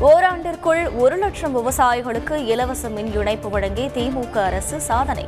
ஓராண்டிற்குள் 0.00 0.96
ஒரு 0.96 1.16
லட்சம் 1.16 1.56
விவசாயிகளுக்கு 1.56 2.32
இலவச 2.32 2.88
மின் 2.88 3.12
இணைப்பு 3.12 3.50
வழங்கி 3.50 3.86
திமுக 3.86 4.36
அரசு 4.36 4.80
சாதனை. 4.80 5.24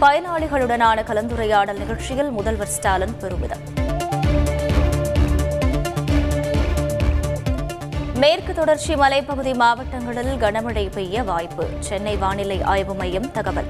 பயனாளிகளுடனான 0.00 1.02
கலந்துரையாடல் 1.02 1.78
நிகழ்ச்சியில் 1.78 2.30
முதல்வர் 2.30 2.66
ஸ்டாலின் 2.66 3.16
பெருமிதம். 3.16 3.58
மேற்கு 8.14 8.54
தொடர்ச்சி 8.54 8.94
மலைப்பகுதி 8.94 9.54
மாவட்டங்களில் 9.54 10.36
கனமழை 10.36 10.92
பெய்ய 10.92 11.22
வாய்ப்பு. 11.22 11.66
சென்னை 11.80 12.16
வானிலை 12.16 12.62
ஆய்வு 12.62 12.94
மையம் 12.94 13.32
தகவல். 13.32 13.66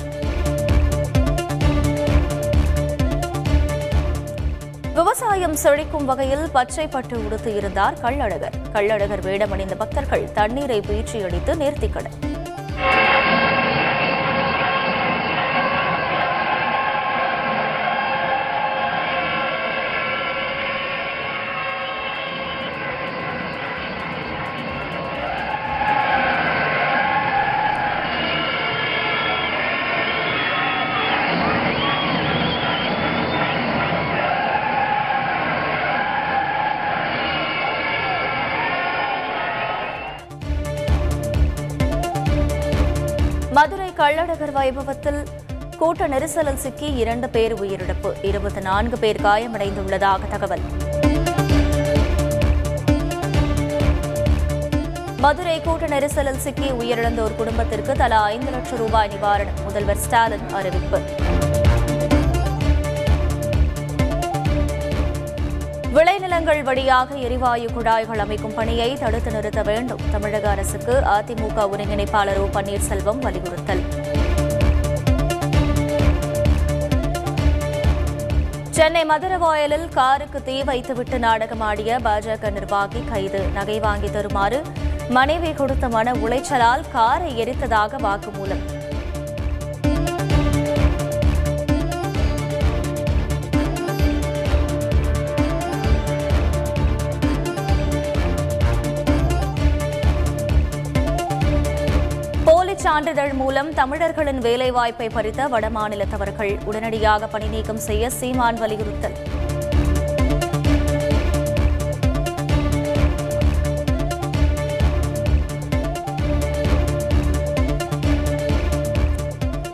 விவசாயம் 4.94 5.56
செழிக்கும் 5.62 6.04
வகையில் 6.04 6.50
பச்சை 6.52 6.86
பட்டு 6.86 7.24
உடுத்து 7.24 7.54
இருந்தார் 7.54 7.96
கள்ளழகர். 8.02 8.56
கள்ளழகர் 8.72 9.22
வேடமணிந்த 9.22 9.74
பக்தர்கள் 9.74 10.32
தண்ணீரை 10.32 10.80
பீச்சி 10.80 11.24
அடித்து 11.24 11.54
நேர்த்திக்கடன் 11.54 12.16
மதுரை 43.56 43.92
கள்ளழகர் 43.96 44.52
வைபவத்தில் 44.52 45.20
கூட்ட 45.78 46.08
நெரிசலில் 46.08 46.62
சிக்கி 46.64 46.88
இரண்டு 46.94 47.28
பேர் 47.28 47.54
உயிரிழப்பு. 47.62 48.10
இருபத்தி 48.22 48.60
நான்கு 48.60 48.98
பேர் 48.98 49.20
காயமடைந்துள்ளதாக 49.22 50.28
தகவல். 50.30 50.64
மதுரை 55.16 55.60
கூட்ட 55.60 55.86
நெரிசலில் 55.86 56.42
சிக்கி 56.46 56.70
உயிரிழந்தோர் 56.70 57.36
குடும்பத்திற்கு 57.36 57.92
தலா 57.92 58.22
ஐந்து 58.22 58.50
லட்சம் 58.50 58.78
ரூபாய் 58.78 59.10
நிவாரணம். 59.14 59.62
முதல்வர் 59.64 59.96
ஸ்டாலின் 59.96 60.48
அறிவிப்பு. 60.48 61.00
விளைநிலங்கள் 66.34 66.62
வழியாக 66.62 67.16
எரிவாயு 67.16 67.66
குழாய்கள் 67.72 68.18
அமைக்கும் 68.18 68.54
பணியை 68.54 68.94
தடுத்து 68.94 69.30
நிறுத்த 69.30 69.62
வேண்டும். 69.62 70.00
தமிழக 70.10 70.50
அரசுக்கு 70.50 70.94
அதிமுக 71.16 71.66
ஒருங்கிணைப்பாளர் 71.72 72.38
ஓ 72.38 72.46
பன்னீர்செல்வம் 72.56 73.18
வலியுறுத்தல். 73.18 73.82
சென்னை 78.70 79.04
மதுரவாயலில் 79.04 79.86
காருக்கு 79.88 80.42
தீ 80.42 80.62
வைத்துவிட்டு 80.62 81.18
நாடகமாடிய 81.18 81.98
பாஜக 82.04 82.50
நிர்வாகி 82.50 83.02
கைது. 83.12 83.42
நகை 83.52 83.80
வாங்கி 83.80 84.10
தருமாறு 84.10 84.62
மனைவி 85.08 85.52
கொடுத்த 85.52 85.88
மன 85.88 86.12
உளைச்சலால் 86.12 86.84
காரை 86.92 87.32
எரித்ததாக 87.44 88.00
வாக்குமூலம். 88.08 88.64
சான்றிதழ் 102.94 103.32
மூலம் 103.32 103.74
தமிழர்களின் 103.74 104.38
வேலைவாய்ப்பை 104.38 105.06
பறித்த 105.14 105.48
வடமாநிலத்தவர்கள் 105.48 106.64
உடனடியாக 106.64 107.26
பணி 107.26 107.46
நீக்கம் 107.46 107.76
செய்ய 107.76 108.10
சீமான் 108.10 108.56
வலியுறுத்தல். 108.56 109.16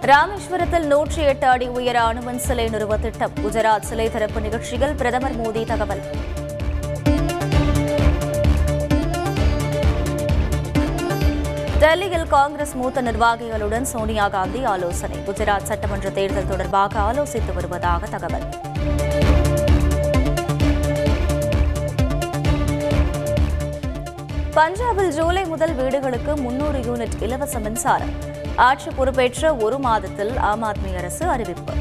ராமேஸ்வரத்தில் 0.00 0.86
நூற்றி 0.86 1.22
எட்டு 1.22 1.46
அடி 1.46 1.68
உயர 1.68 2.00
அணுவன் 2.00 2.36
சிலை 2.36 2.68
நிறுவ 2.68 2.96
திட்டம். 2.96 3.32
குஜராத் 3.44 3.88
சிலை 3.90 4.10
திறப்பு 4.10 4.40
நிகழ்ச்சியில் 4.40 4.94
பிரதமர் 4.94 5.40
மோடி 5.40 5.64
தகவல். 5.64 6.00
டெல்லியில் 11.90 12.26
காங்கிரஸ் 12.26 12.74
மூத்த 12.74 13.02
நிர்வாகிகளுடன் 13.02 13.82
சோனியா 13.82 14.28
காந்தி 14.28 14.64
ஆலோசனை. 14.64 15.16
குஜராத் 15.26 15.62
சட்டமன்ற 15.62 16.10
தேர்தல் 16.10 16.46
தொடர்பாக 16.48 17.00
ஆலோசித்து 17.00 17.54
வருவதாக 17.54 18.06
தகவல். 18.06 18.44
பஞ்சாபில் 24.54 25.08
ஜூலை 25.08 25.44
முதல் 25.44 25.74
வீடுகளுக்கு 25.74 26.36
முன்னூறு 26.36 26.78
யூனிட் 26.78 27.22
இலவச 27.22 27.58
மின்சாரம். 27.58 28.12
ஆட்சி 28.56 28.90
பொறுப்பேற்ற 28.90 29.54
ஒரு 29.54 29.78
மாதத்தில் 29.78 30.36
ஆம் 30.36 30.62
ஆத்மி 30.62 30.96
அரசு 30.96 31.26
அறிவிப்பு. 31.26 31.72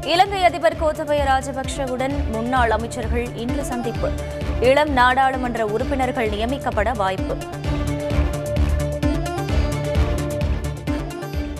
இலங்கை 0.00 0.44
அதிபர் 0.44 0.80
கோத்தபய 0.80 1.20
ராஜபக்ஷவுடன் 1.32 2.30
முன்னாள் 2.30 2.70
அமைச்சர்கள் 2.70 3.26
இன்று 3.34 3.64
சந்திப்பு. 3.64 4.10
இளம் 4.60 4.90
நாடாளுமன்ற 4.90 5.66
உறுப்பினர்கள் 5.66 6.28
நியமிக்கப்பட 6.28 6.94
வாய்ப்பு. 6.94 7.36